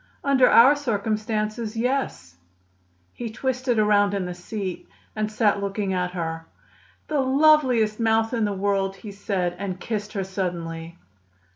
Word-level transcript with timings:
"Under 0.23 0.49
our 0.49 0.75
circumstances, 0.75 1.77
yes." 1.77 2.35
He 3.13 3.29
twisted 3.29 3.77
himself 3.77 3.87
around 3.87 4.13
in 4.15 4.25
the 4.25 4.33
seat 4.33 4.89
and 5.15 5.31
sat 5.31 5.61
looking 5.61 5.93
at 5.93 6.13
her. 6.13 6.47
"The 7.07 7.19
loveliest 7.19 7.99
mouth 7.99 8.33
in 8.33 8.45
the 8.45 8.51
world!" 8.51 8.95
he 8.95 9.11
said, 9.11 9.53
and 9.59 9.79
kissed 9.79 10.13
her 10.13 10.23
suddenly. 10.23 10.97